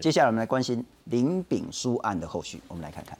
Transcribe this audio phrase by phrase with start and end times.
[0.00, 3.16] 接下来我们来关心林炳书案的后续，我们来看看。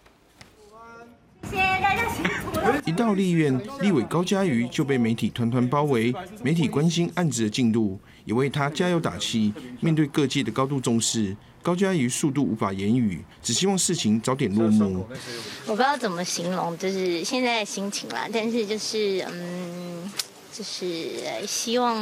[1.51, 2.81] 谢谢大家辛苦了。
[2.87, 9.53] 一到立院，立委高嘉瑜就被媒体团团包围，媒体关心案子的进度，也为他加油打气。
[9.81, 15.07] 面对各界的高度重视，高嘉瑜速度无法言语，只希望事情早点落幕。
[15.67, 18.27] 我不知道怎么形容，就是现在的心情啦。
[18.33, 20.11] 但是就是嗯，
[20.51, 21.95] 就是希望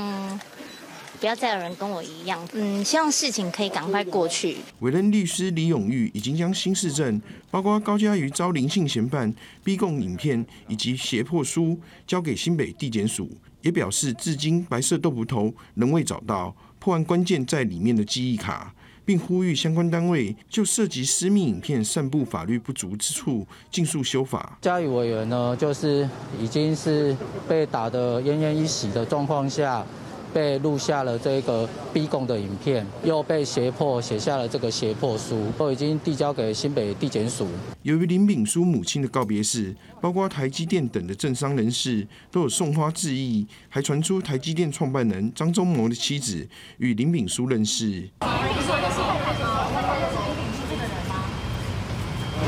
[1.23, 4.57] 不要再有人跟我一样，嗯，希望事情可以赶快过去。
[4.80, 9.32] 委任律师李永玉已经将新市政，包括高嘉瑜遭林姓嫌犯
[9.63, 13.30] 逼供影片以及胁迫书交给新北地检署，
[13.61, 18.75] 也表示至今白色豆腐头仍未找到，破案关键在里面的记忆卡。
[19.04, 24.58] 并呼吁相关单位就涉及私密影片散布法律不足之处，尽速修法。
[24.61, 26.08] 嘉义委员呢，就是
[26.41, 27.16] 已经是
[27.49, 29.86] 被打得奄奄一息的状况下。
[30.32, 37.47] 被录下了这个逼供的影片，又被胁迫写下了这个胁迫书，都已经递交给新北地检署。
[37.83, 48.08] 由于林炳书母亲的告别式，包括台积电等的政商人士都有送花致意，还传出台积电创办人张忠谋的妻子与林炳书认识。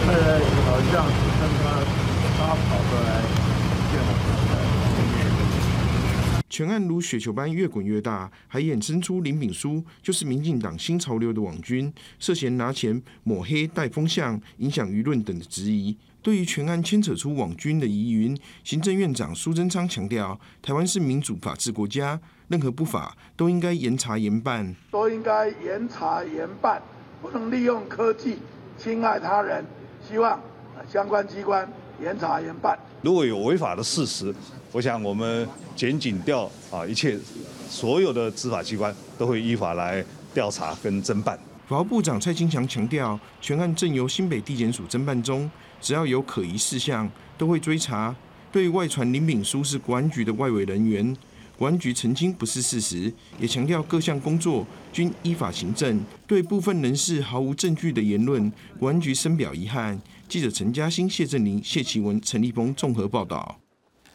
[0.07, 0.13] 呃，
[0.67, 1.07] 好像
[1.41, 1.65] 跟他
[2.37, 3.09] 他跑过来
[3.91, 4.09] 见我。
[6.55, 15.97] 全案如雪球般越滚越大，还衍生出林炳书就是民进党新潮流的网军，涉嫌拿钱抹黑、带风向、影响舆论等的质疑。
[16.23, 26.81] 对于全案牵扯出网军的疑云，行政院长苏贞昌强调，台湾是民主法治国家，任何不法都应该严查严办，都应该严查严办，
[27.21, 28.39] 不能利用科技
[28.79, 29.65] 侵害他人。
[30.09, 30.41] 希望
[30.89, 31.69] 相关机关
[32.01, 32.79] 严查严办。
[33.03, 34.33] 如果有违法的事实，
[34.75, 37.17] 我想我们检警调啊，一切
[37.71, 41.39] 所有的执法机关都会依法来调查跟侦办。
[41.69, 45.49] 法务部长蔡清祥强调，全案正由新北地检署侦办中，
[45.81, 47.09] 只要有可疑事项，
[47.39, 48.13] 都会追查。
[48.51, 51.17] 对外传林炳书是国安局的外围人员，
[51.57, 56.05] 国安局澄清不是事实，也强调各项工作均依法行政。
[56.27, 60.03] 对部分人士毫无证据的言论，国安局深表遗憾。
[60.29, 63.61] 记者陈嘉欣、谢振林、谢启文、陈立峰综合报道。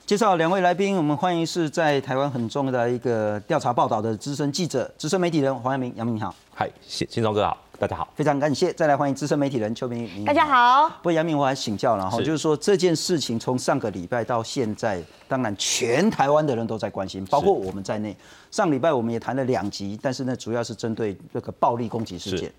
[0.10, 6.34] 介绍两位来宾，我们欢迎是在台湾很重要的一个调查报道的资深记者、资深媒体人黄阳明，杨明你好。
[6.52, 8.74] 嗨，新新忠哥好，大家好，非常感谢。
[8.74, 10.90] 再来欢迎资深媒体人邱明玉，大家好。
[10.90, 18.18] 不过杨明我还请教了哈，就是说这件事情从上个礼拜到现在，当然全台湾的人都在关心，包括我们在内。
[18.50, 22.52] 上礼拜我们也谈了两集，但是呢，主要是针对这个暴力攻击事件。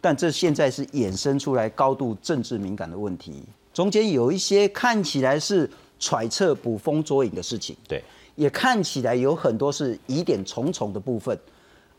[0.00, 3.44] 但这现在是衍生出来高度政治敏感的问题，
[3.74, 5.70] 中间有一些看起来是。
[5.98, 8.02] 揣测捕风捉影的事情，对，
[8.36, 11.38] 也看起来有很多是疑点重重的部分。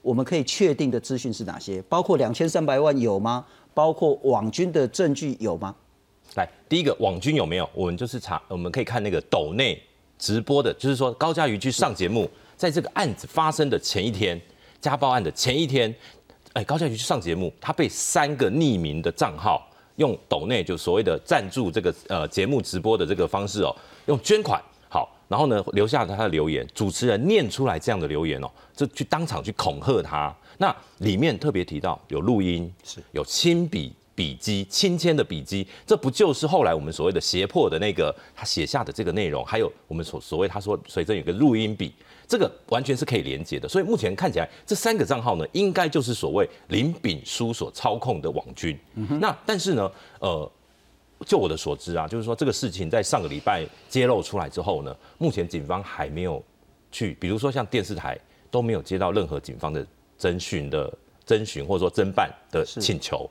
[0.01, 1.81] 我们可以确定的资讯是哪些？
[1.89, 3.45] 包括两千三百万有吗？
[3.73, 5.75] 包括网军的证据有吗？
[6.35, 7.69] 来，第一个网军有没有？
[7.73, 9.81] 我们就是查，我们可以看那个抖内
[10.17, 14.39] 直播的，就是说高嘉瑜去上节目，在这个案子发生的前一天，
[14.79, 15.93] 家暴案的前一天，
[16.53, 19.68] 哎，高嘉瑜去上节目，他被三个匿名的账号。
[19.99, 23.75] 用抖内就所谓的赞助这个呃节目直播的这个方式哦，
[24.07, 30.33] 用捐款好，然后呢留下他的留言，主持人念出来这样的留言哦，就去当场去恐吓他。
[30.57, 39.45] 那里面特别提到有录音，是有亲笔笔记、亲签的笔记，这不就是后来我们所谓的胁迫的那个他写下的这个内容？
[39.45, 41.93] 还有我们所所谓他说随身有个录音笔。
[42.29, 48.77] 这个完全是可以连接的，所以目前看起来这三个账号呢，应该就是所谓林炳书所操控的网军。
[49.19, 50.51] 那但是呢，呃，
[51.25, 56.41] 就我的所知啊，就是说这个事情在上个礼拜揭露出来之后呢，目前警方还没有
[56.91, 58.15] 去，比如说像电视台
[58.51, 59.83] 都没有接到任何警方的
[60.19, 60.93] 侦讯的
[61.25, 63.27] 侦询或者说侦办的请求。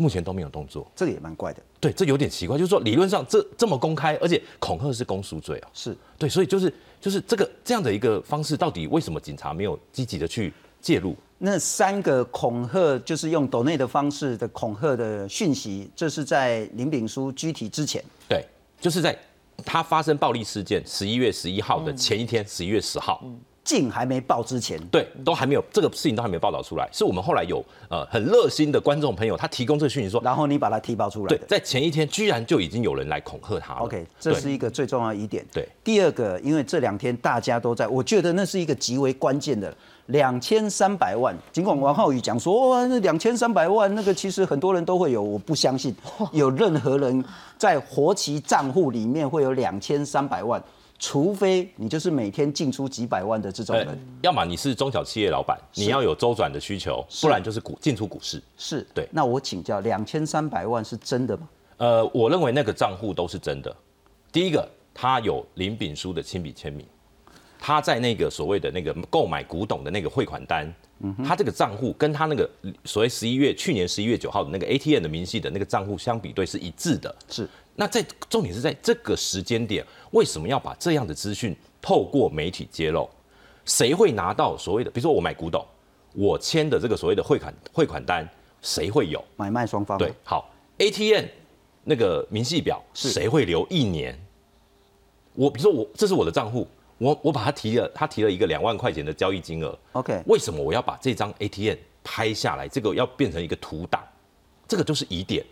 [0.00, 1.62] 目前都没有动作，这个也蛮怪的。
[1.78, 5.68] 对，这有点奇怪，就是说理论上这这么公开，而且恐吓是公诉罪啊。
[5.74, 10.50] 是对，所以就是就是这个这样的一个方式，到底为什么警察没有积极的去
[10.80, 11.14] 介入？
[11.36, 18.02] 那三个恐吓就是用抖内的方式的恐吓的讯息，这是在林炳书拘提之前。
[18.26, 18.44] 对，
[18.80, 19.16] 就是在
[19.64, 23.22] 他发生暴力事件十一月十一号的前一天，十一月十号。
[23.64, 33.80] 信还没报之前，对，都还没有这个事情都还没有报道出来，是我们后来有呃很热心的观众朋友，他提供这个讯息说，然后你把它提报出来，对，在前一天居然就已经有人来恐吓他了。
[33.82, 35.46] OK，这是一个最重要一点。
[35.52, 39.72] 对，第二个，因为这两天大家都在，我觉得那是一个极为关键的
[40.06, 41.36] 两千三百万。
[41.52, 45.94] 尽管王浩宇讲说，哇，那两千三百万那个其实很多人都会有，我不相信
[46.32, 47.24] 有任何人
[47.56, 50.60] 在活期账户里面会有两千三百万。
[51.02, 58.40] 除非你就是每天进出几百万的这种呃人，，要么你是中小企业老板，你要有周转的需求，不然就是股进出股市。
[58.58, 61.48] 是对那我请教，两千三百万是真的吗？
[61.78, 63.74] 呃，我认为那个账户都是真的。
[64.30, 66.86] 第一个，他有林炳书的亲笔签名，
[67.58, 70.70] 他在那个所谓的那个购买古董的那个汇款单，
[71.24, 72.48] 他这个账户跟他那个
[72.84, 77.14] 所谓十一月去年十一月九号的那个 ATM 的明细的那个账户相比对是一致的。
[77.28, 83.08] 是那在重点是在这个时间点，为什么要把这样的资讯透过媒体揭露？
[83.64, 85.64] 谁会拿到所谓的，比如说我买古董，
[86.12, 88.28] 我签的这个所谓的汇款汇款单，
[88.60, 89.24] 谁会有？
[89.36, 91.24] 买卖双方吗对，好，ATM
[91.84, 94.18] 那个明细表是谁会留一年？
[95.34, 96.66] 我比如说我这是我的账户，
[97.00, 102.68] 我我把他提了，他提了一个两万块钱的交易金额，OK 为什么我要把这张 ATM 拍下来？
[102.68, 104.06] 这个要变成一个图档，
[104.68, 105.42] 这个就是疑点。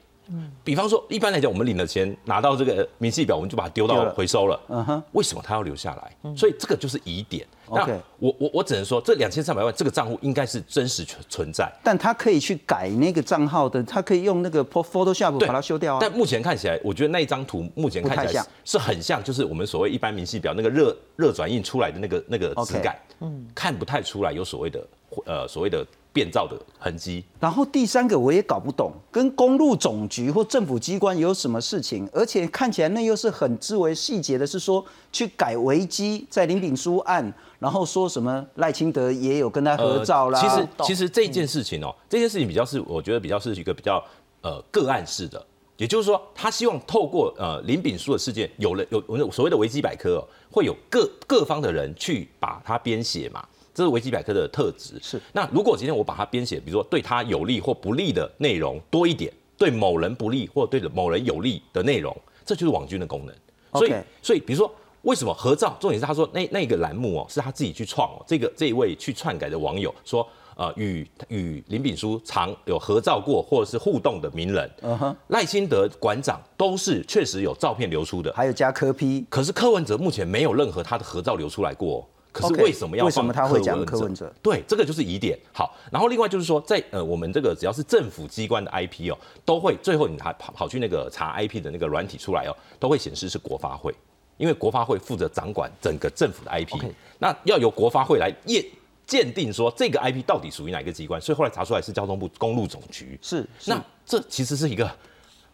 [0.62, 4.60] 比方说，一般来讲，我们领了钱，拿到这个明细表，我们就把它丢到回收了。
[4.68, 6.34] 嗯哼为什么他要留下来？
[6.36, 7.46] 所以这个就是疑点。
[7.70, 7.86] 那
[8.18, 11.70] 我我我只能说，这两千三百万这个账户应该是真实存存在。
[11.82, 15.98] 但他可以去改那个账号的，他可以用那个 Photoshop 把它修掉啊。
[16.00, 24.86] 但目前看起来，我觉得那一张图目前看起来是是很像，就是我们所谓一般明细表那个热热转印出来的那个那个质感，嗯，看不太出来有所谓的
[25.26, 25.86] 呃所谓的
[26.18, 27.22] 变造的痕迹。
[27.38, 32.08] 然后第三个我也搞不懂，跟公路总局或政府机关有什么事情？
[32.12, 40.40] 而且看起来那又是很之为细节的，是说去改维基在林炳书案，然后说什么赖清德也有跟他合照啦。
[40.40, 44.04] 呃其实其实这件事情哦、这件事情比较是我觉得比较是一个比较
[44.42, 45.40] 呃个案式的，
[45.76, 53.46] 也就是说，他希望透过呃林炳书的事件，有了有有所谓的维基百科、哦，会有各各方的人去把它编写嘛。
[53.78, 54.98] 这是维基百科的特质。
[55.00, 62.14] 是那如果今天我把它编写，比如说对他有利或不利的内容多一点，对某人不利或对某人有利的内容，
[62.44, 63.34] 这就是网军的功能。
[63.74, 64.70] 所以所以比如说。
[65.02, 65.76] 为什么合照？
[65.80, 68.24] 重点是他说那那个栏目哦，是他自己去创哦。
[68.26, 78.32] 这个这一位去篡改的网友说，呃，与与林炳书常有合照过或者是互动的名人，嗯哼，赖清德馆长都是确实有照片流出的。
[78.34, 82.04] 还有加科批，可是柯文哲目前没有任何他的合照流出来过哦。
[82.38, 84.32] 可是为什么要为什么他会讲柯文哲？
[84.42, 85.38] 对，这个就是疑点。
[85.52, 93.94] 好，然后另外就是说，在呃我们这个只要是政府机关的 IP 哦，都会最后你还跑跑去那个查 IP 的那个软体出来哦，都会显示是国发会，
[94.36, 98.64] 因为国发会负责掌管整个政府的 IP，OK 那要由国发会来验
[99.06, 103.18] 鉴定说这个 IP 到底属于哪个机关，所以后来查出来是交通部公路总局。
[103.22, 104.90] 是是那这其实是一个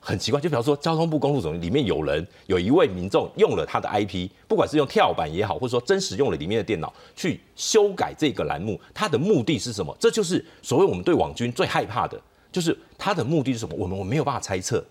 [0.07, 9.97] 很奇怪，就比方说交通部公路总局里面有人有一位民众用了他的 IP，不管是用跳板也好，或者说真实用了里面的电脑去修改这个栏目，他的目的是什么？
[9.99, 12.21] 这就是所谓我们对网军最害怕的，
[12.53, 13.75] 就是他的目的是什么？
[13.79, 14.85] 我们我没有办法猜测，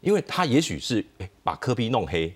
[0.00, 2.34] 因为他也许是诶把科比弄黑，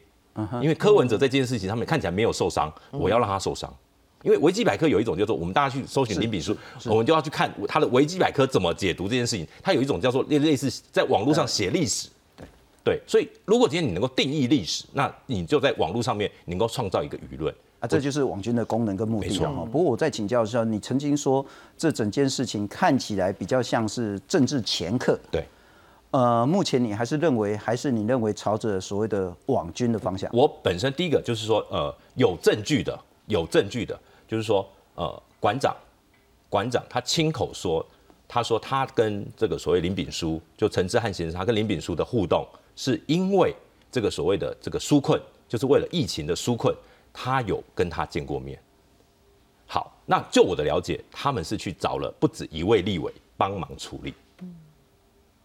[0.61, 3.75] 因为柯文哲在这件事情上面看起来没有受伤，我要让他受伤。
[4.23, 6.57] 因为维基百科有一种叫做我们大家去搜寻林炳书，
[6.87, 9.47] 我们就要去看他的维基百科怎么解读这件事情。
[9.63, 12.47] 它有一种叫做类类似在网络上写历史，对
[12.85, 17.55] 对，所以如果今天你能够定义历史，那你就在网络上面能够创造一个舆论。
[17.81, 19.65] 啊，这就是网军的功能跟目的没错了哈。
[19.65, 25.45] 不过我再请教一下，你曾经说这整件事情看起来比较像是政治掮客，对
[26.11, 30.29] 呃，目前你还是认为，还是你认为朝着所谓的网军的方向？
[30.33, 33.97] 我本身第一个就是说，呃，有证据的，有证据的，
[34.29, 35.75] 就是说，呃，馆长，
[36.49, 37.85] 馆长他亲口说，
[38.29, 43.55] 他说他跟这个所谓林炳书，就陈志汉先生，他跟林炳书的互动，是因为
[43.91, 46.73] 这个所谓的这个纾困，就是为了疫情的纾困，
[47.13, 48.61] 他有跟他见过面。
[49.67, 54.13] 好，那就我的了解，他们是去找了不止一位立委帮忙处理。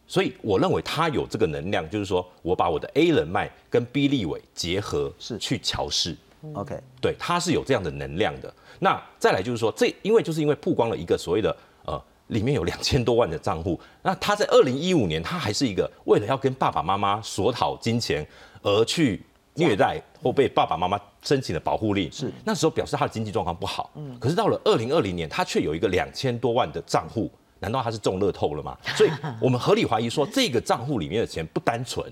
[0.06, 6.16] 所以我认为他有这个能量，就是说我把我的 A 人脉跟 B 立委结合，是去调试。
[6.54, 8.54] OK，对，他是有这样的能量的。
[8.80, 18.28] 那再来就是说，这因为就是因为曝光了一个所谓的呃，里面有两千多万的账户，那他在二零一五年，他还是一个为了要跟爸爸妈妈索讨金钱
[18.62, 19.24] 而去
[19.56, 23.92] 虐待或被爸爸妈妈申请的保护令，是那时候表示他的经济状况不好。
[23.96, 28.78] 嗯，可是到了二零二零年，他却有一个两千多万的账户，难道他是中乐透了吗？
[28.96, 29.10] 所以
[29.40, 32.12] 我们合理怀疑说，这个账户里面的钱不单纯。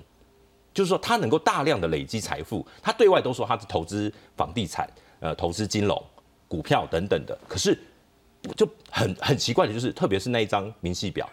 [0.73, 6.01] 就是说，他能够大量的累积财富，他对外都说他是投资房地产、呃，投资金融、
[6.47, 7.37] 股票等等的。
[7.47, 7.77] 可是
[8.55, 11.29] 就很很奇怪的就是，特别是那一张明细表，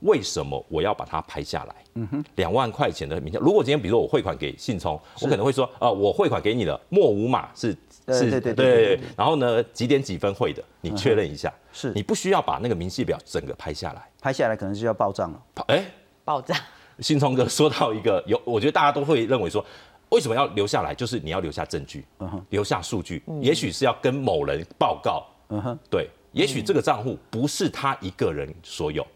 [0.00, 1.74] 为什么我要把它拍下来？
[1.94, 7.70] 嗯哼，两万块钱的明细，如果今天比如说我汇款给信聪，我可能会说，呃，我汇款给你了，莫五码是
[8.08, 11.52] 是，对对对对对对然后呢，几点几分汇的，你确认一下。
[11.72, 14.10] 是你不需要把那个明细表整个拍下来。
[14.20, 15.42] 拍下来可能就要报账了。
[15.68, 15.84] 哎、
[16.24, 16.56] 爆炸。
[17.02, 19.64] 信聪哥说到一个有，我觉得大家都会认为说，
[20.10, 20.94] 为什么要留下来？
[20.94, 22.04] 就是你要留下证据，
[22.50, 25.78] 留下数据，也许是要跟某人报告，嗯哼。
[25.90, 29.06] 对，也许这个账户不是他一个人所有。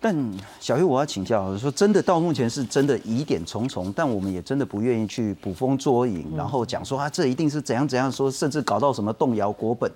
[0.00, 0.14] 但
[0.60, 9.90] 小玉，我要请教，说真的，到目前是真的疑点重重，但我们也真的不愿意去捕风捉影，然后讲说啊，这一定是怎样怎样说，甚至搞到什么动摇国本。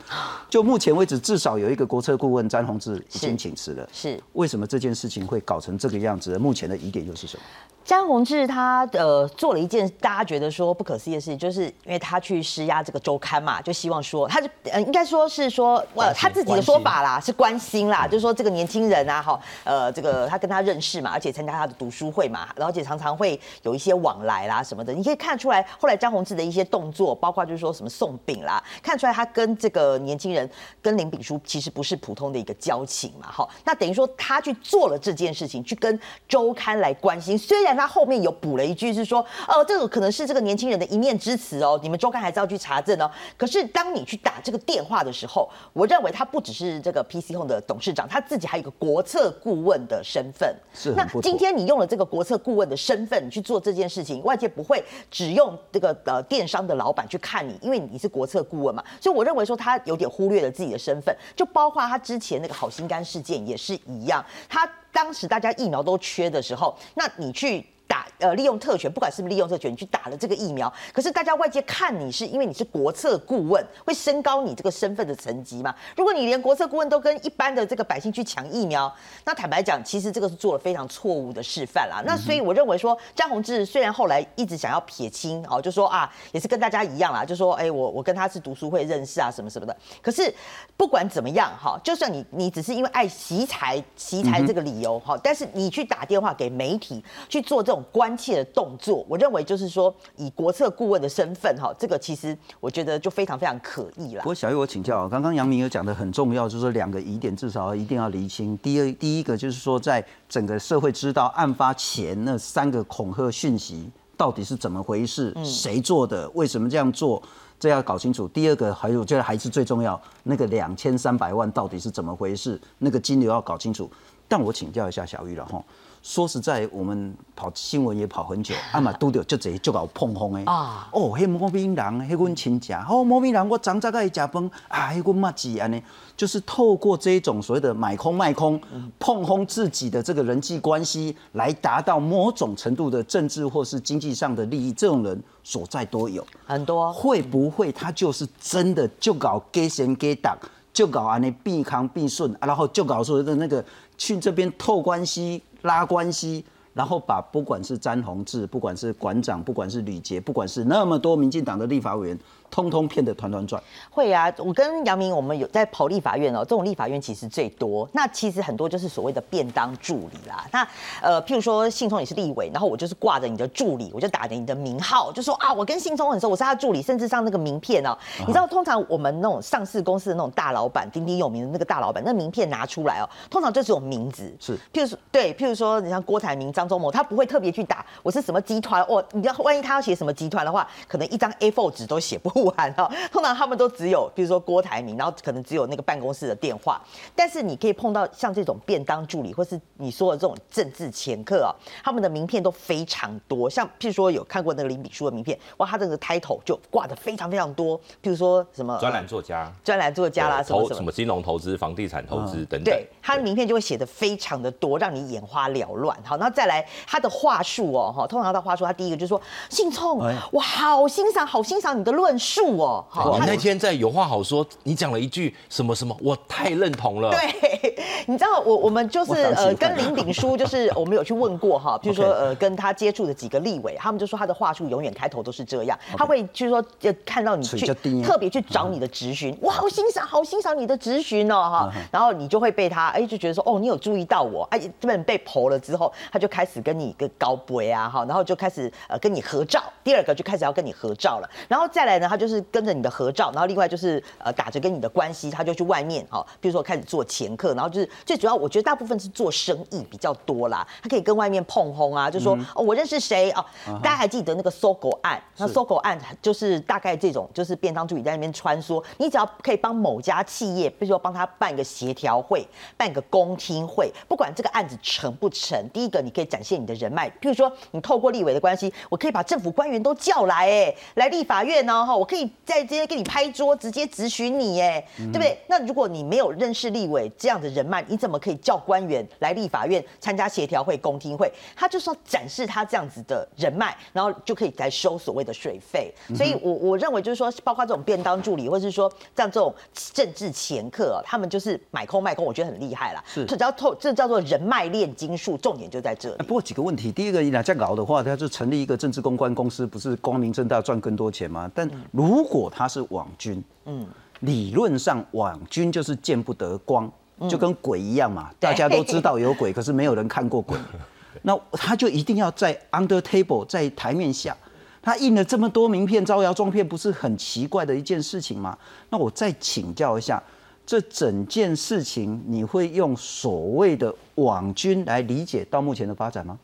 [0.49, 3.89] 就目前为止，至少有一个国策顾问詹宏志已经请辞了。
[3.93, 6.39] 是为什么这件事情会搞成这个样子？
[6.39, 7.43] 目前的疑点又是什么？
[7.83, 30.49] 詹宏志他呃做了一件大家觉得说不可思议的事情，就是因为他去施压这个周刊嘛，就希望说他是呃应该说是说呃他自己的说法啦，是关心啦，就是说这个年轻人啊哈呃这个他跟他认识嘛，而且参加他的读书会嘛，而且常常会有一些往来啦什么的，你可以看出来后来张宏志的一些动作，包括就是说什么送饼啦，看出来他跟这个年轻人
[30.83, 37.71] 跟林炳书其实不是普通的一个交情嘛，哈，那等于说他去做了这件事情，去跟周刊来关心，虽然。
[37.81, 43.11] 他后面有补了一句是说，哦，这个可能是这个年轻人的一面之词哦，你们周刊还是要去查证哦。
[43.39, 50.55] 可是当你去打这个电话的时候，我认为他不只是这个 PC Home 的董事长，他自己还有一个国策顾问的身份。
[50.73, 50.93] 是。
[50.93, 58.85] 那今天你用了这个国策顾问的身份去做这件事情，外界不会只用这个呃电商的老板去看你，因为你是国策顾问嘛。
[59.01, 67.67] 所以我认为说他有点忽略了自己的身份，就包括他之前那个好心肝事件也是一样，他当时大家疫苗都缺的时候，那你去。
[67.91, 75.75] 打呃利用特权，不管是不是利用特权，你去打了这个疫苗，可是大家外界看你是因为你是国策顾问，会升高你这个身份的层级嘛？
[75.97, 78.95] 如果你连国策顾问都跟一般的这个百姓去抢疫苗，
[79.25, 82.01] 那坦白讲，其实这个是做了非常错误的示范啦。
[82.07, 89.77] 那所以我认为说，张宏志虽然后来一直想要撇清哦，就说啊，也是跟大家一样啦，就说哎，我我跟他是读书会认识啊，什么什么的。
[90.01, 90.33] 可是
[90.77, 97.80] 不管怎么样哈，就算你你只是因为爱惜才惜才这个理由哈，但是你去打电话给媒体去做这种。
[97.85, 104.23] 关切的动作，我认为就是说，以国策顾问的身份，哈，这个其实我觉得就非常非常可疑了。
[104.23, 108.57] 不过小玉，我请教，刚刚杨明有讲的很重要，就是说两个疑点至少一定要厘清。
[108.59, 117.23] 第二，第一个就是说，在整个社会知道案发前那三个恐吓讯息到底是怎么回事，谁做的，为什么这样做，
[117.59, 118.29] 这要搞清楚。
[118.29, 123.91] 第二个，还有我觉得还是最重要，那个两千三百万到底是怎么回事，那个金流要搞清楚。
[124.29, 125.61] 但我请教一下小玉了哈。
[126.03, 130.89] 说实在，我们跑新闻也跑很久， 啊嘛拄着就这就搞碰风的啊！
[130.93, 135.83] 哦，迄毛病人，迄阮亲戚，哦，毛病人，我早早个食饭，啊，迄阮妈子安尼，
[136.17, 138.59] 就是透过这种所谓的买空卖空，
[138.99, 150.35] 碰轰自己的这个人际关系，来达到某种程度的政治或是经济上的利益，这种人所在都有很多，会不会他就是真的就搞给钱给党，
[150.73, 153.63] 就搞安尼避康避顺，然后就搞所谓的那个
[153.99, 155.43] 去这边透关系？
[155.63, 162.19] 拉关系，然后把不管是詹宏志，不管是馆长，不管是吕杰，不管是那么多民进党的立法委员。
[162.51, 163.63] 通通骗得团团转。
[163.89, 166.41] 会啊，我跟杨明，我们有在跑立法院哦。
[166.41, 167.89] 这种立法院其实最多。
[167.93, 170.45] 那其实很多就是所谓的便当助理啦。
[170.51, 170.67] 那
[171.01, 177.97] 呃，譬如说信聪也是立委，然后我就是挂着你的助理，我就打着你的名号，就说啊，我跟信聪很熟，我是他助理，甚至上那个名片哦。
[178.19, 184.29] 你知道，通常我们那种上市公司的那种大老板，鼎鼎有名的那个大老板，那名片拿出来哦，通常就只有名字。
[184.41, 189.03] 是，譬如说，对，譬如说，你像郭台铭、张忠谋，他不会特别去打我是什么集团哦。
[189.13, 192.31] 你知道万一他要写什么集团的话，可能一张 A4 纸都写不。
[192.41, 196.81] 完哈，通常他们都只有，比如说郭台铭，然后可能只有那个办公室的电话。
[197.15, 201.53] 但是你可以碰到像这种便当助理，或是你说的这种政治掮客啊，
[201.85, 203.49] 他们的名片都非常多。
[203.51, 207.79] 像譬如说有看过那个林炳书的名片，哇，他这个 title 就挂的非常非常多。
[208.03, 212.65] 譬如说什么专栏作家、专栏作家啦，什么什么金融投资、房地产投资等等。
[212.65, 215.95] 对，他的名片就会写的非常的多，让你眼花缭乱。
[216.03, 216.50] 好，那再来
[216.87, 220.01] 他的话术哦，哈，通常他的话术，他第一个就是说，信聪，
[220.33, 222.85] 我好欣赏，好欣赏你的论述哦。
[222.95, 227.11] 我那天在有话好说，你讲了一句什么什么，我太认同了。
[227.13, 227.77] 对，
[228.07, 237.59] 你知道我我们就是呃跟林炳书就是我们有去问过哈， 比如说呃跟他接触的几个立委，他们就说他的话术永远开头都是这样，他会就是说就看到你去
[238.03, 252.91] 特别去找你的质询，我，好欣赏，好欣赏你的质询哦哈，然后你就会被他哎就觉得说哦你有注意到我哎，这边被剖了之后，他就开始跟你一个高杯啊哈，然后就开始呃跟你合照，第二个就开始要跟你合照了，然后再来呢，他就是跟着你的。
[252.91, 263.45] 合照，然后另外就是呃打着跟你的关系，他就去外面哈，比如说开始做前客，然后就是最主要，我觉得大部分是做生意比较多啦，他可以跟外面碰轰啊，就说、哦，我认识谁哦，
[263.81, 265.23] 大家还记得那个搜狗案？
[265.37, 272.45] 那搜狗案就是大概这种，就是便当助理在那边穿梭，你只要可以帮某家企业，比如说帮他办一个协调会，
[272.77, 285.37] 办一个公听会，不管这个案子成不成，第一个你可以展现你的人脉，譬如说你透过立委的关系，我可以把政府官员都叫来，哎，来立法院呢，哈，我可以在这些给你拍桌，直接咨询你，哎，对不对？
[285.49, 291.31] 那如果你没有认识立委这样的人脉，你怎么可以叫官员来立法院参加协调会、公听会？
[291.57, 295.93] 他就是要展示他这样子的人脉，然后就可以来收所谓的水费。
[296.15, 303.03] 所以我我认为就是说，包括这种便当助理，或者是说像这种政治掮客、哦，他们就是买空卖空，我觉得很厉害啦。
[303.07, 306.17] 是这叫透，这叫做人脉炼金术，重点就在这。
[306.23, 311.51] 不过几个问题，第一个，你俩这样搞的话，他就成立一个政治公关公司，不是光明正大赚更多钱吗？
[311.55, 313.87] 但如果他是网军，嗯，
[314.21, 316.91] 理论上网军就是见不得光，
[317.29, 320.59] 就跟鬼一样嘛，大家都知道有鬼，可是没有人看过鬼，
[321.23, 324.37] 那他就一定要在 under table，在台面下。
[324.83, 328.57] 他印了这么多名片，招摇撞骗，不是很奇怪的一件事情吗？
[328.89, 330.23] 那我再请教一下，
[330.71, 336.39] 这整件事情你会用所谓的网军来理解到目前的发展吗？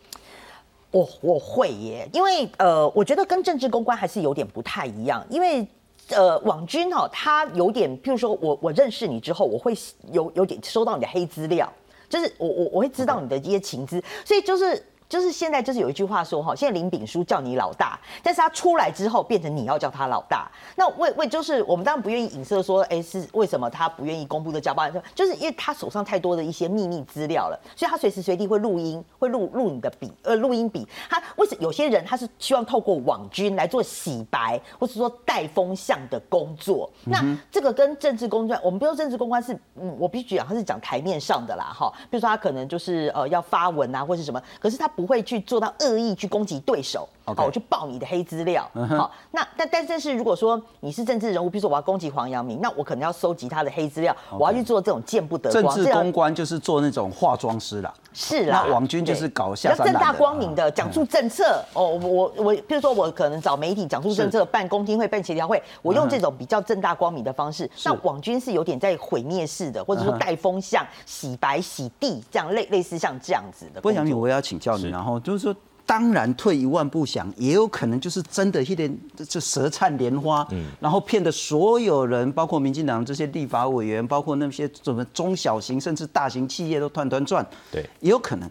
[0.90, 5.64] 我我会耶，因为呃，我觉得跟政治公关还是有点不太一样，因为。
[6.10, 9.76] 呃，网军、哦，他有点，譬如说我我认识你之后，我会
[10.12, 11.68] 有有点收到你的黑资料，
[12.08, 47.08] 就是我我我会知道你的一些情资，所以就是就是现在就是有一句话说哈，现在林炳书叫你老大，但是他出来之后变成你要叫他老大，那为为就是我们当然不愿意影射说，哎是为什么他不愿意公布的家暴案，就是因为他手上太多的一些秘密资料了，所以他随时随地会录音，会录录你的笔，呃录音笔，他为什有些人他是希望透过网军来做洗白，或是说带风向的工作，那这个跟政治公关，我们不说政治公关是，嗯，我必须讲他是讲台面上的啦，哈，比如说他可能就是呃要发文啊或是什么，可是他不会去做到恶意去攻击对手。
[47.34, 48.68] 好，我去爆你的黑资料。
[48.88, 55.74] 好，那但但但是如果说你是政治人物，比如说我要攻击黄阳明，那我可能要收集他的黑资料，我要去做这种见不得政光。
[55.74, 61.64] 政治公关就是做那种化妆师啦，是啦，那网军就是对搞比较正大下三滥的光明的讲出政策。
[61.72, 67.68] 哦，我我比如说我可能找媒体讲出政策，办公听会、办协调会，我用这种比较正大光明的方式。
[67.84, 73.80] 那网军是有点在毁灭式的，或者说带风向、洗白、洗地这样类类似像这样子的。
[73.80, 75.54] 不过杨明，我也要请教你，然后就是说，
[75.86, 88.50] 当然退一万步想，也有可能就是真的一点这舌灿莲花，嗯然后骗的所有人，包括民进党这些立法委员，包括那些什么中小型甚至大型企业都团团转，对，也有可能。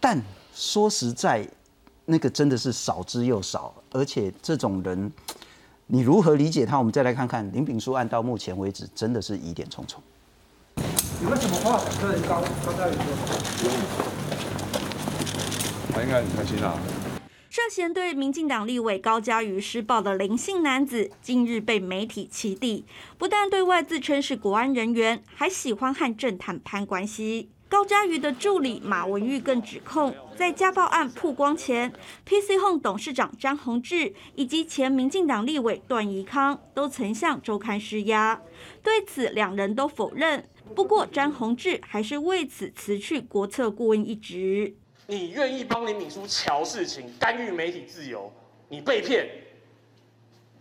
[0.00, 0.20] 但
[0.54, 1.46] 说实在，
[2.06, 5.12] 那个真的是少之又少，而且这种人。
[5.86, 6.78] 你如何理解他？
[6.78, 10.02] 我们再来看看林炳书案到目前为止真的是疑点重重。
[11.22, 12.92] 有没有什么话想对高高嘉瑜
[13.58, 14.13] 说？
[15.94, 16.76] 他应该很开心啊。
[17.48, 22.84] 涉嫌对民进党立委高嘉瑜施暴的林姓男子，近日被媒体起底，
[23.16, 27.50] 不但对外自称是国安人员，还喜欢和政坛攀关系。
[27.68, 31.92] 高嘉瑜的助理马文玉更指控，在家暴案曝光前
[32.24, 38.42] ，PC Home 董事长张宏志以及前民进党立委段宜康都曾向周刊施压。
[38.82, 40.44] 对此，两人都否认。
[40.74, 44.74] 不过，张宏志还是为此辞去国策顾问一职。
[45.06, 48.32] 你愿意帮林敏书瞧事情，干预媒体自由，
[48.68, 49.28] 你被骗，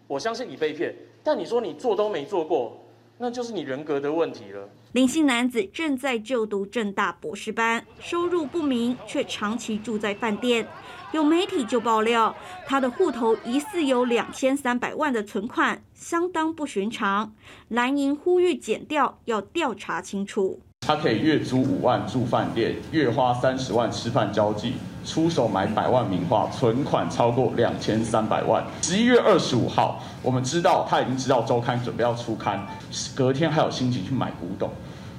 [0.06, 0.94] 我相信你被骗。
[1.24, 2.86] 但你说你做都没做过，
[3.18, 4.70] 那就是你人格的问题了。
[4.92, 10.68] 林姓男子正在就读正大博士班，收入不明，却长期住在饭店。
[11.14, 17.34] 有媒体就爆料，他的户头疑似有两千三百万的存款，相当不寻常。
[17.70, 20.60] 蓝营呼吁减掉，要调查清楚。
[20.86, 24.74] 他可以月租五万住饭店，月花三十万吃饭交际，
[25.06, 28.64] 出手买百万名画，存款超过两千三百万。
[28.82, 32.68] 十一月二十五号，我们知道他已经知道周刊准备要出刊，
[33.16, 34.70] 隔天还有心情去买古董，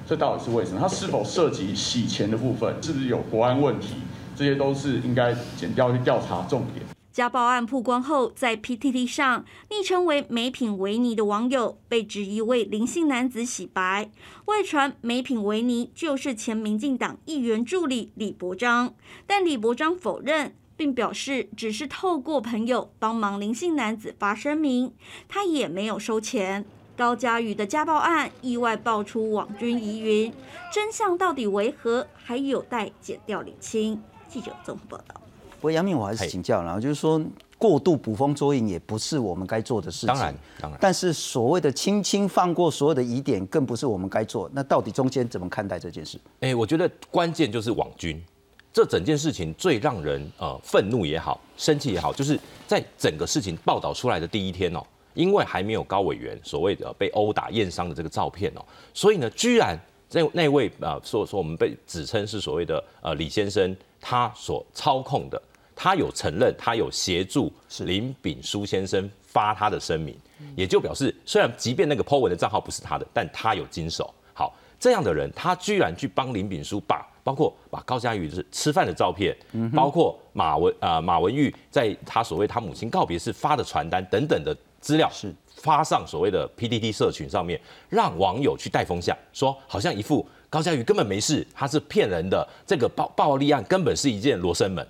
[0.07, 0.79] 这到底是为什么？
[0.79, 2.75] 他是否涉及洗钱的部分？
[2.81, 3.95] 是不是有国安问题？
[4.35, 6.85] 这些都是应该减掉去调查重点。
[7.15, 14.11] 家暴案曝光后，在 PTT 上，昵称为“美品维尼”的网友被质疑为林姓男子洗白，
[14.47, 18.93] 外传“美品维尼”就是前民进党议员助理李伯章，
[19.25, 24.91] 但李伯章否认，并表示只是透过朋友帮忙林姓男子发声明，
[25.29, 26.65] 他也没有收钱。
[26.97, 30.33] 高嘉瑜的家暴案意外爆出网军疑云，
[30.69, 34.01] 真相到底为何，还有待检调厘清。
[34.27, 35.24] 记者综合报道。
[35.65, 37.19] 不过杨明，我还是请教了，就是说
[37.57, 40.07] 过度捕风捉影也不是我们该做的事情。
[40.09, 40.79] 当然，当然。
[40.79, 44.47] 但是所谓的轻轻放过所有的疑点，更不是我们该做。
[44.53, 46.19] 那到底中间怎么看待这件事？
[46.41, 48.23] 哎，我觉得关键就是网军。
[48.71, 54.83] 这整件事情最让人呃愤怒也好，生气也好，就是在整个事情报道出来的第一天哦，
[55.15, 59.75] 因为还没有高委员所谓的被殴打验伤的这个照片哦，所以呢，居然
[60.11, 65.41] 那那位啊说说我们被指称是所谓的呃李先生他所操控的，
[65.75, 70.17] 他有承认他有协助林炳书先生发他的声明，
[70.55, 74.13] 也就表示虽然即便那个 po 文的账号不是他的，但他有经手。
[74.33, 77.05] 好，这样的人他居然去帮林炳书把。
[77.25, 79.35] 包括把高嘉瑜是吃饭的照片，
[79.73, 87.59] 包括马文啊马文玉在他所谓他母亲告别式发的传单等等的资料是发上所谓的 PTT 社群上面，
[87.89, 94.87] 让网友去带风向，说好像一副高嘉瑜根本没事，他是骗人的，这个暴暴力案根本是一件罗生门。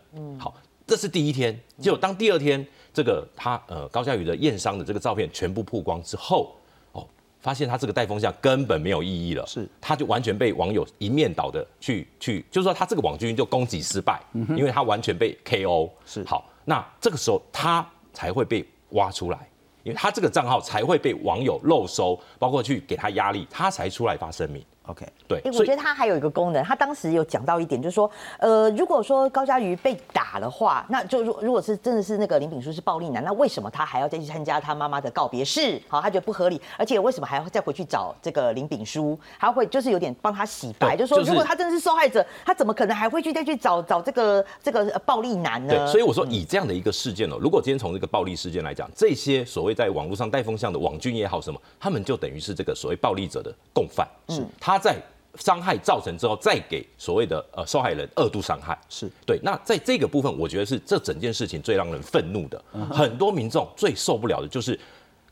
[0.88, 6.56] 这是第一天，就当第二天这个他呃高嘉宇的验伤的这个照片全部曝光之后。
[6.91, 7.08] 哦
[7.41, 15.88] 发现他这个带风向根本没有意义了，是他就完全被网友一面倒的去去，就是说他这个网军就攻击失败，因为他完全被 KO。
[16.08, 19.48] 是好，那这个时候他才会被挖出来，
[19.84, 24.65] 因为他这个账号才会被网友漏收，包括去给他压力，他才出来发声明。
[24.88, 35.82] OK，对，哎，我觉得他还有一个功能，他当时有讲到一点，就是说，呃，如果说高嘉瑜被打的话，那就如如果是真的是那个林炳书是暴力男，那为什么他还要再去参加他妈妈的告别式？
[35.88, 39.17] 好，他觉得不合理，而且为什么还要再回去找这个林炳书？
[39.39, 45.74] 他会就是有点帮他洗白，就说如果他真的是受害者，他怎么可能还会去再去找找这个这个暴力男呢？
[45.74, 54.95] 对，所以我说以这样的一个事件哦，如果今天从这个暴力事件来讲，这些所谓在网络上带风向的网军也好什么，他们就等于是这个所谓暴力者的共犯，嗯他在。
[55.38, 59.38] 伤害造成之后，再给所谓的呃受害人二度伤害，是对。
[59.43, 62.63] 那在这个部分，我觉得是这整件事情最让人愤怒的。
[62.89, 64.79] 很多民众最受不了的就是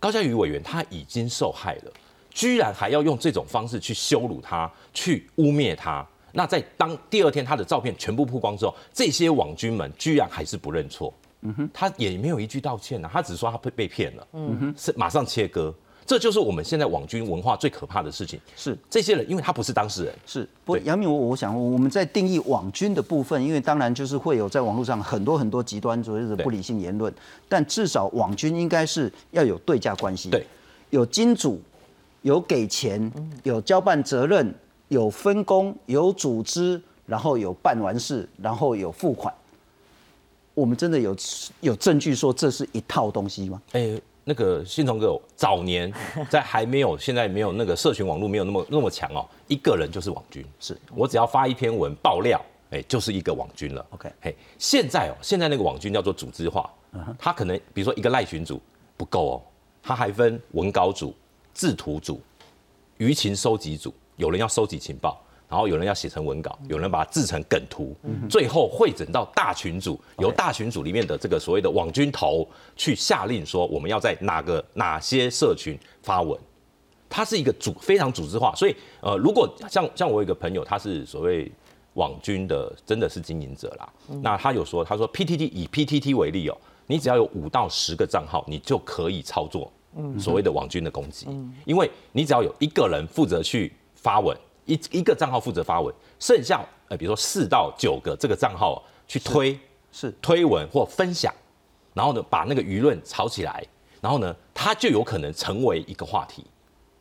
[0.01, 1.91] 高嘉瑜委员他已经受害了，
[2.31, 6.05] 居然还要用这种方式去羞辱他，去污蔑他。
[6.33, 11.13] 那在当第二天他的照片全部曝光之后，这些网军们居然还是不认错。
[11.43, 14.27] 嗯哼，他也没有一句道歉呢，他只是说他被被骗了。
[14.33, 15.73] 嗯哼，是马上切割。
[16.05, 18.39] 这就是我们现在网军文化最可怕的事情。
[18.55, 20.13] 是这些人，因为他不是当事人。
[20.25, 27.13] 是，不，杨明，我我想我们在定义网军的部分，因为当然就是会有在网络上很多很多极端所谓的不理性言论，
[27.47, 30.29] 但至少网军应该是要有对价关系。
[30.29, 30.45] 对，
[30.89, 31.61] 有金主，
[32.21, 33.11] 有给钱，
[33.43, 34.53] 有交办责任，
[34.89, 39.33] 有分工，有组织，然后有办完事，然后有付款。
[40.53, 41.15] 我们真的有
[41.61, 43.61] 有证据说这是一套东西吗？
[43.71, 43.99] 哎。
[44.25, 45.91] 那个信聪哥早年
[46.29, 50.77] 在还没有现在没有那个社群网络没有那么那么强哦，一个人就是网军，是。
[50.95, 53.85] 我只要发一篇文爆料，哎，就是一个网军了。
[53.91, 56.69] OK，嘿，现在哦，现在那个网军叫做组织化，
[57.19, 58.61] 他可能比如说一个赖群组
[58.95, 59.41] 不够哦，
[59.81, 61.13] 他还分文稿组、
[61.53, 62.21] 制图组、
[62.97, 65.21] 舆情收集组，有人要收集情报。
[65.53, 67.95] 然后有人要写成文稿，有人把它制成梗图，
[68.27, 76.35] 最后汇整到大群组，由大群组里面的这个所谓的网军头去下令说我们要在哪个哪些社群发文，
[77.07, 81.51] 它是一个组非常组织化，所以呃，如果像像我有一个朋友，他是所谓
[81.93, 83.87] 网军的，真的是经营者啦，
[84.23, 89.71] 那他有说，他说 PTT 以 PTT 为例哦，你只要有五到十个账号，你就可以操作
[90.19, 91.27] 所谓的网军的攻击，
[91.63, 94.35] 因为你只要有一个人负责去发文。
[94.65, 99.57] 一一个账号负责发文，剩下呃，比如说四到九个这个账号去推
[99.91, 101.33] 是推文或分享，
[101.93, 103.65] 然后呢把那个舆论炒起来，
[104.01, 106.45] 然后呢它就有可能成为一个话题，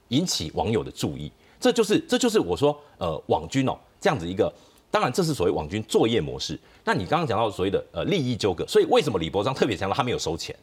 [0.08, 1.30] 引起网友的注意。
[1.60, 4.52] 这就是这就是我说呃网军哦这样子一个，
[4.90, 6.58] 当然这是所谓网军作业模式。
[6.84, 10.54] 那你刚刚讲到所谓的呃利益纠葛，所以为什么李博章特别强调他没有收钱？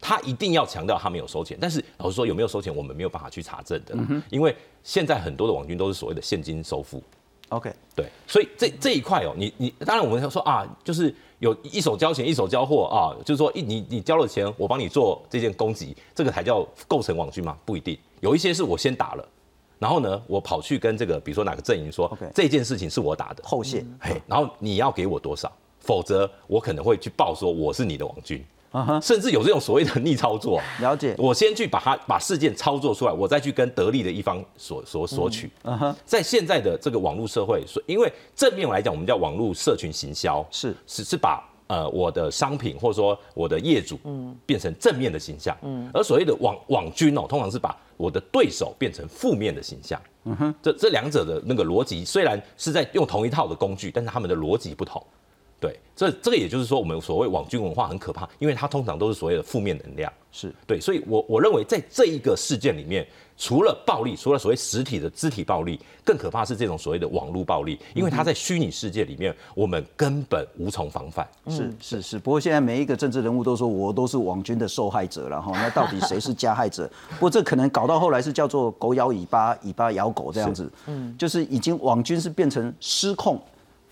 [0.00, 3.94] 他一定要强调他没有收钱，但是老实说有没有收钱，我们没有办法去查证的，
[4.30, 7.02] 因为现在很多的网军都是所谓的现金收付。
[7.50, 17.58] OK，对，所以这这一块哦，你你当然我们说啊，就是有一手交钱一手交货啊，就是说一你你交了钱，我帮你做这件攻击，这个才叫构成网军吗？
[17.64, 19.28] 不一定，有一些是我先打了，
[19.80, 28.44] 然后呢，我跑去跟这个比如说哪个阵营说这件事情是我打的后线，嘿，然后你要给我多少，否则我可能会去报说我是你的网军。
[29.02, 31.14] 甚至有这种所谓的逆操作，了解。
[31.18, 35.50] 我先去把它把事件操作出来，我再去跟得利的一方索索索取。
[35.64, 45.56] 嗯哼，在现在的这个网络社会，所因为正面来讲，我们叫网络社群行销，是是是把呃我的商品或者说我的业主，嗯，变成正面的形象。
[45.62, 50.00] 嗯，而所谓的网网军哦，通常是把我的对手变成负面的形象。
[50.24, 55.04] 嗯哼，这这两者的那个逻辑虽然是在用同一套的工具，但是他们的逻辑不同。
[55.60, 60.10] 对，这这个也就是说，我们所谓网军文化很可怕，因为它通常都是所谓的负面能量。
[60.32, 63.04] 是对，所以我我认为在这一个事件里面，
[63.36, 71.28] 除了暴力，除了所谓实体的肢体暴力，更可怕是这种所谓的网络暴力，因为它在虚拟世界里面，我们根本无从防范。
[71.48, 76.88] 是是是，不过现在每一个政治人物都说我都是网军的受害者了哈，那到底谁是加害者？
[77.10, 83.38] 不过这可能搞到后来是叫做狗咬尾巴，尾巴咬狗这样子，嗯，就是已经网军是变成失控。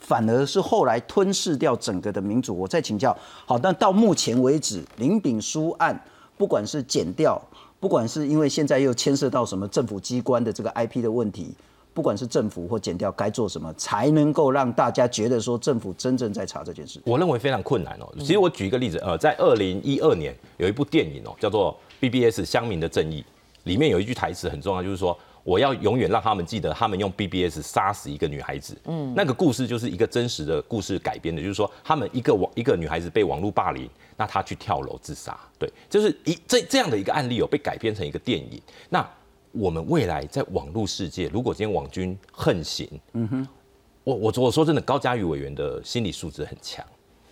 [0.08, 2.56] 反而是后来吞噬掉整个的民主。
[2.56, 6.02] 我再请教，好，但到目前为止，林炳书案，
[6.38, 7.38] 不管是剪掉，
[7.78, 11.52] 不管是因为现在又牵涉到什么政府机关的这个 IP 的问题，
[11.92, 16.98] 不管是政府或剪掉，该做什么才能够让大家觉得说政府真正在查这件事？
[17.04, 18.08] 我认为非常困难哦。
[18.18, 21.78] 其实我举一个例子，呃，在二零一二年有一部电影哦，叫做
[22.10, 23.20] 《BBS 乡民的正义》，
[23.64, 25.14] 里面有一句台词很重要，就是说。
[25.48, 28.76] 我要永远让他们记得，他们用 BBS 杀死一个女孩子。
[28.84, 35.34] 嗯，那个故事就是一个真实的故事改编的，就是说他们一个网一个女孩子被网络霸凌，那她去跳楼自杀。
[35.58, 38.60] 对，就是一这这样的一个案例有被改编成一个电影。
[38.90, 39.08] 那
[39.52, 43.48] 我们未来在网络世界，如果今天网军横行，嗯哼，
[44.04, 46.84] 我我我说真的，高嘉瑜委员的心理素质很强。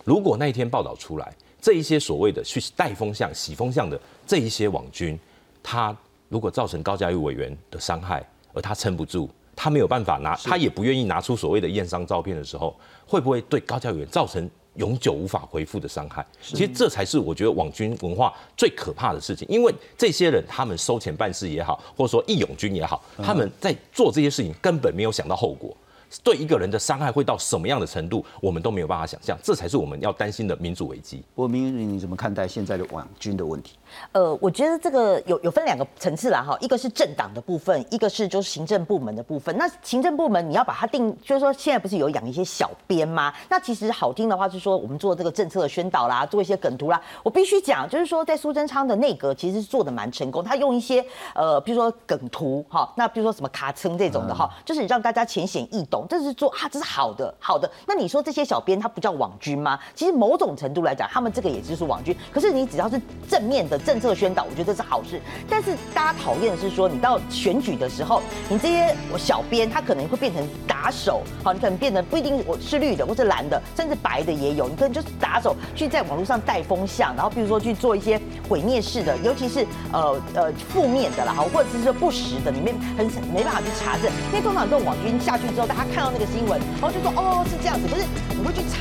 [0.04, 5.18] 如果那一天报道出来，这一些所谓的去带风向、洗风向的这一些网军，
[5.62, 5.94] 他。
[6.28, 12.74] 如果造成高嘉瑜委员的伤害，而他撑不住，他没有办法拿，他也不愿意拿出所谓的验伤照片的时候，
[13.06, 16.26] 会不会对高嘉瑜造成永久无法恢复的伤害？
[16.40, 25.76] 其实这才是我觉得网军文化最可怕的事情，因为这些人他们收钱办事也好，或者说义勇军也好，他们在做这些事情根本没有想到后果。
[26.22, 31.16] 对一个人的伤害会到什么样的程度，我们都没有办法想象，这才是我们要担心的民主危机。
[31.34, 33.72] 不过，明宇，你怎么看待现在的网军的问题？
[34.12, 39.56] 呃，我觉得这个有有分两个层次啦，哈，一个是政党的部分，一个是就是行政部门的部分。
[39.56, 43.32] 那行政部门你要把它定，就是说现在不是有养一些小编吗？
[43.48, 47.00] 那其实好听的话是说我们做这个政策的宣导啦，做一些梗图啦。
[47.22, 56.06] 我必须讲，就是说在苏贞昌的内阁其实是做的蛮成功，他用一些呃，比如说梗图哈，那比如说什么卡称这种的哈，就是让大家浅显易懂。
[56.08, 57.70] 这是做啊，这是好的，好的。
[57.86, 59.78] 那你说这些小编他不叫网军吗？
[59.94, 62.16] 其实某种程度来讲，他们这个也就是网军。
[62.32, 65.20] 可是你只要是正面的政策宣导，我觉得是好事。
[65.48, 74.68] 但是大家讨厌的是说，你到选举的时候，你这些小编他可能会变成打手，好，你可能变成不一定我是绿的或是蓝的，甚至白的也有。
[74.68, 84.10] 你可能就是打手去在网络上带风向，然后比如说去做一些毁灭式的，尤其是呃呃负面的啦，好，或者是说不实的，里面很没办法去查证。
[84.30, 88.04] 因为通常这种网军下去之后，大家看到那个新闻，然后就说哦是这样子，可是
[88.36, 88.74] 你会去查。